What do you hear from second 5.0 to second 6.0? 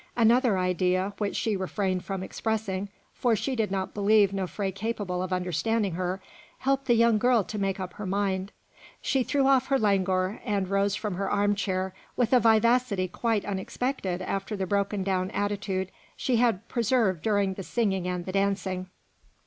of understanding